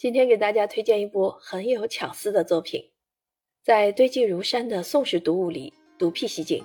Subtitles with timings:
[0.00, 2.82] 今天给大家推荐一部很有巧思的作品，
[3.62, 6.64] 在堆积如山的宋史读物里独辟蹊径。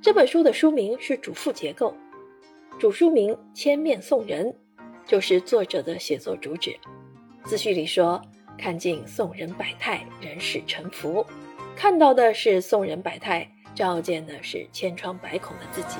[0.00, 1.92] 这本书的书名是主副结构，
[2.78, 4.46] 主书名《千面宋人》，
[5.08, 6.78] 就是作者的写作主旨。
[7.44, 8.22] 自序里说
[8.56, 11.26] ：“看尽宋人百态，人世沉浮，
[11.74, 15.98] 看到的是宋人百态，照见的是千疮百孔的自己。”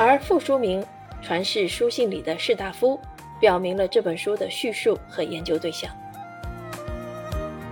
[0.00, 0.82] 而副书名
[1.22, 2.96] 《传世书信里的士大夫》。
[3.42, 5.90] 表明了这本书的叙述和研究对象。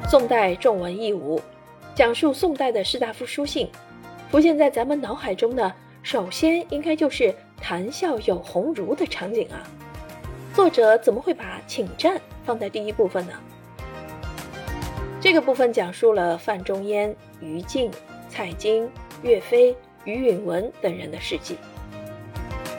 [0.08, 1.40] 宋代重文抑武，
[1.94, 3.70] 讲述宋代的士大夫书信，
[4.32, 9.62] 浮现在咱们脑海中的，首先应该就是谈笑有鸿儒的场景啊。
[10.52, 13.32] 作者怎么会把请战放在第一部分呢？
[15.20, 17.92] 这个部分讲述了范仲淹、于禁、
[18.28, 18.90] 蔡京、
[19.22, 21.56] 岳飞、于允文等人的事迹。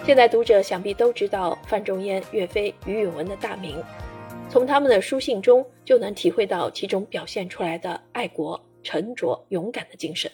[0.03, 3.81] 现在读者想必都知道范仲淹、岳飞、于允文的大名，
[4.49, 10.29] 从他们的书信中就能体会到其中表现出来的爱国、沉着、勇敢的精神。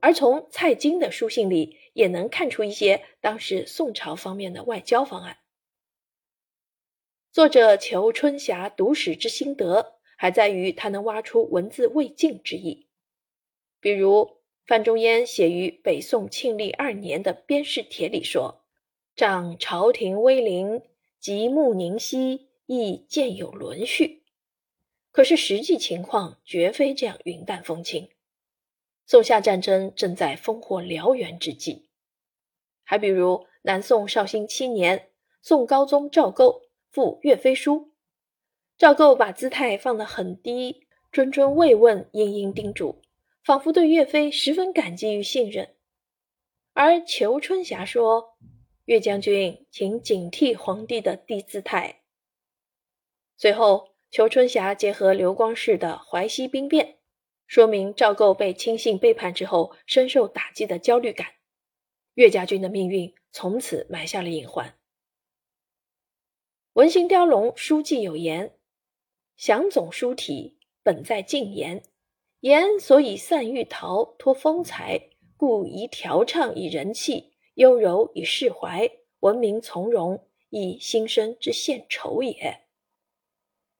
[0.00, 5.38] 而从蔡京的书信里，也能看出一些当时宋朝方面的外交方案。
[7.32, 12.88] 作者求春霞读史之心得，还在于他能挖出文字未尽之意，
[13.80, 14.39] 比如。
[14.70, 18.62] 范仲淹写于北宋庆历二年的《边事帖》里说
[19.16, 20.82] ：“仗朝廷威灵，
[21.18, 24.22] 极目凝息，亦见有伦序。”
[25.10, 28.10] 可是实际情况绝非这样云淡风轻。
[29.06, 31.88] 宋夏战争正在烽火燎原之际。
[32.84, 35.08] 还比如南宋绍兴七年，
[35.42, 36.62] 宋高宗赵构
[36.92, 37.90] 赋岳飞书，
[38.78, 43.02] 赵构把姿态放得很低，谆谆慰问，殷殷叮嘱。
[43.42, 45.74] 仿佛对岳飞十分感激与信任，
[46.74, 48.36] 而裘春霞说
[48.84, 52.02] ：“岳将军，请警惕皇帝的低姿态。”
[53.36, 56.98] 随后，裘春霞结合刘光世的淮西兵变，
[57.46, 61.26] 说明赵构被亲信背叛之后深受打击的焦虑感。
[62.14, 64.68] 岳家军的命运从此埋下了隐患。
[66.74, 68.58] 《文心雕龙》书记有言
[69.36, 71.82] ：“详总书体，本在禁言。”
[72.40, 78.90] 言所以散玉陶托风采，故宜调畅以人气，优柔以释怀，
[79.20, 82.62] 文明从容以心生之献丑也。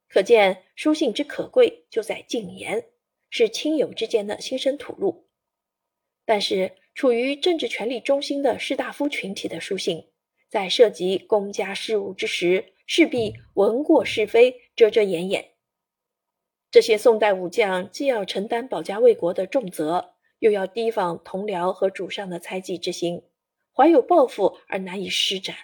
[0.09, 2.85] 可见书信之可贵，就在谨言，
[3.31, 5.27] 是亲友之间的心声吐露。
[6.27, 10.09] 但是处于政治权力中心的士大夫群体的书信，
[10.51, 15.50] 在涉及公家事务之时，势必闻过是非，遮遮掩掩。
[16.71, 23.25] 这些宋代武将既要承担保家卫国的重责，又要提防同僚和主上的猜忌之心，
[23.75, 25.57] 怀有抱负而难以施展。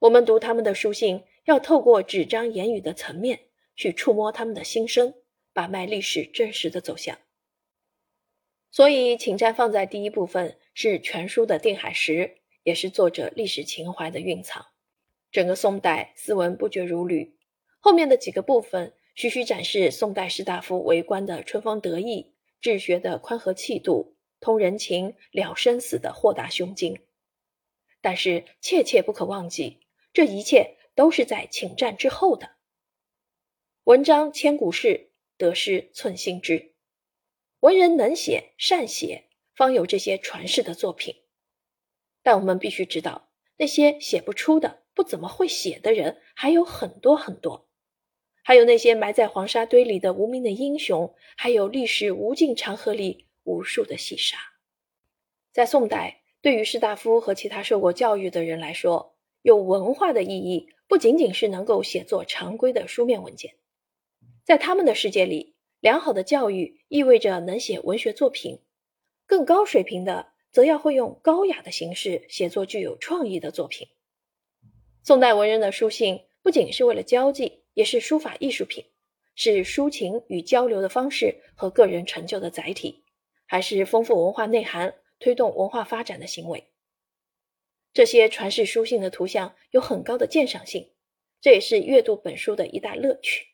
[0.00, 5.14] 我们读他们的书信，要透过纸张言语的层面去触摸他们的心声，
[5.54, 7.18] 把脉历史真实的走向。
[8.70, 14.66] 所以，请战放在第一部分是全书的定海石，也是作者历史情怀的蕴藏。
[15.30, 17.38] 整个宋代斯文不绝如缕，
[17.80, 18.92] 后面的几个部分。
[19.14, 26.98] 徐徐展示宋代士大夫为官的春风得意，治学的宽和气度，通人情了生死的豁达胸襟。
[28.00, 29.80] 但是切切不可忘记，
[30.12, 32.56] 这一切都是在请战之后的。
[33.84, 36.74] 文章千古事，得失寸心知。
[37.60, 41.14] 文人能写善写，方有这些传世的作品。
[42.22, 47.68] 但我们必须知道，那些写不出的、不怎么会写的人还有很多很多。
[48.42, 54.36] 还有那些埋在黄沙堆里的无名的英雄，还有历史无尽长河里无数的细沙。
[55.52, 63.54] 在宋代，对于士大夫和其他受过教育的人来说，有文化的意义不仅仅是能够写作常规的书面文件，
[64.44, 68.58] 在他们的世界里，良好的教育意味着能写文学作品，
[69.24, 73.86] 更高水平的则要会用高雅的形式写作具有创意的作品。
[75.04, 77.61] 宋代文人的书信不仅是为了交际。
[77.74, 78.84] 也是书法艺术品，
[79.34, 83.04] 是抒情与交流的方式和个人成就的载体，
[83.46, 86.68] 还是丰富文化内涵、推动文化发展的行为。
[87.94, 90.90] 这些传世书信的图像有很高的鉴赏性，
[91.40, 93.46] 这也是阅读本书的一大乐趣。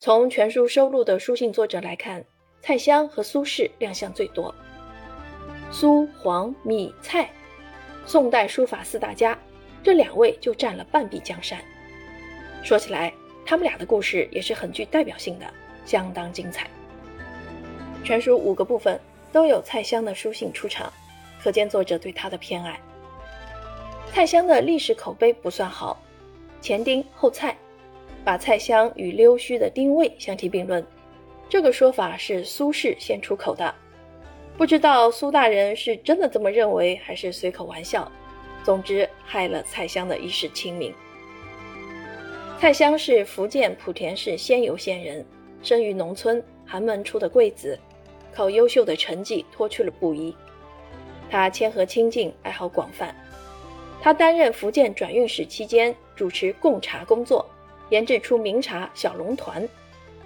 [0.00, 2.24] 从全书收录的书信作者来看，
[2.60, 4.54] 蔡襄和苏轼亮相最多。
[5.72, 7.30] 苏、黄、米、蔡，
[8.06, 9.38] 宋代书法四大家，
[9.82, 11.62] 这两位就占了半壁江山。
[12.62, 13.12] 说起来，
[13.46, 15.46] 他们俩的故事也是很具代表性的，
[15.84, 16.68] 相当精彩。
[18.04, 18.98] 全书五个部分
[19.32, 20.92] 都有蔡襄的书信出场，
[21.42, 22.78] 可见作者对他的偏爱。
[24.12, 26.00] 蔡襄的历史口碑不算好，
[26.60, 27.56] 前丁后蔡，
[28.24, 30.84] 把蔡襄与溜须的丁谓相提并论。
[31.48, 33.74] 这个说法是苏轼先出口的，
[34.56, 38.10] 不知道苏大人是真的这么认为，还是随口玩笑。
[38.64, 40.92] 总之，害了蔡襄的一世清名。
[42.60, 45.24] 蔡襄是福建莆田市仙游县人，
[45.62, 47.78] 生于农村，寒门出的贵子，
[48.34, 50.34] 靠优秀的成绩脱去了布衣。
[51.30, 53.14] 他谦和清静，爱好广泛。
[54.02, 57.48] 他担任福建转运使期间，主持贡茶工作，
[57.90, 59.66] 研制出名茶小龙团。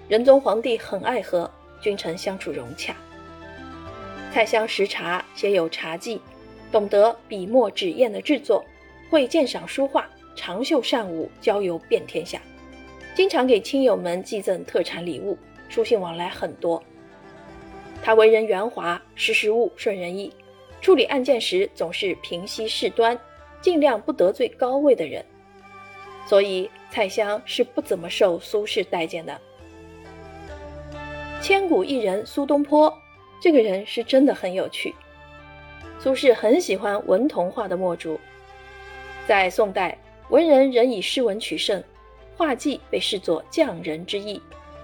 [0.07, 2.95] 仁宗皇帝很爱喝，君臣相处融洽。
[4.33, 6.19] 蔡襄识茶，写有茶记，
[6.71, 8.65] 懂得笔墨纸砚的制作，
[9.11, 12.41] 会鉴赏书画，长袖善舞，交游遍天下，
[13.15, 15.37] 经常给亲友们寄赠特产礼物，
[15.69, 16.81] 书信往来很多。
[18.01, 20.33] 他为人圆滑，识时务，顺人意，
[20.81, 23.17] 处理案件时总是平息事端，
[23.61, 25.23] 尽量不得罪高位的人，
[26.27, 29.39] 所以蔡襄是不怎么受苏轼待见的。
[31.41, 32.93] 千古一人苏东坡，
[33.41, 34.93] 这个人是真的很有趣。
[35.99, 38.19] 苏轼很喜欢文童画的墨竹，
[39.25, 39.97] 在宋代，
[40.29, 41.83] 文人仍以诗文取胜，
[42.35, 44.41] 画技被视作匠人之艺，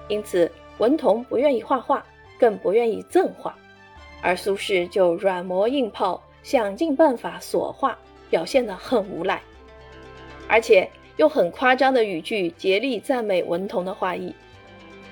[0.08, 2.06] 因此文童不愿意画画，
[2.38, 3.58] 更不愿意赠画，
[4.22, 7.98] 而苏轼就软磨硬泡，想尽办法索画，
[8.30, 9.42] 表现得很无赖，
[10.48, 14.34] 而且用很夸张的语句竭力赞美文童的画艺。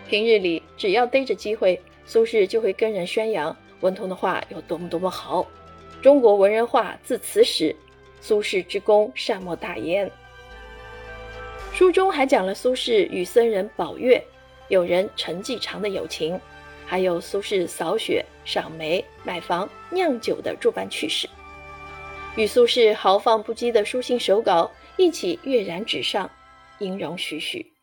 [0.07, 5.45] 平日里，只要逮着机会，苏轼就会跟人宣扬文同的画有多么多么好。
[6.01, 7.75] 中国文人画自此始，
[8.27, 10.11] 苏轼之功善莫大焉。
[11.73, 14.21] 书中还讲了苏轼与僧人宝月
[14.67, 16.37] 友人陈继长的友情，
[16.85, 21.25] 还有苏轼扫雪、赏梅、买房、酿酒的诸般趣事，
[22.35, 26.29] 与苏轼豪放不羁的书信手稿一起跃然纸上，
[26.79, 27.76] 音容栩栩。